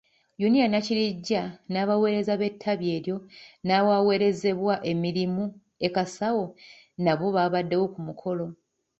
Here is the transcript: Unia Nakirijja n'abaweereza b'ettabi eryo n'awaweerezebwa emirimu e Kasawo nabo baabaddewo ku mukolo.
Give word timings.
Unia 0.45 0.65
Nakirijja 0.71 1.41
n'abaweereza 1.71 2.33
b'ettabi 2.39 2.85
eryo 2.97 3.17
n'awaweerezebwa 3.65 4.75
emirimu 4.91 5.43
e 5.87 5.89
Kasawo 5.95 6.45
nabo 7.03 7.25
baabaddewo 7.35 7.85
ku 7.93 7.99
mukolo. 8.07 8.45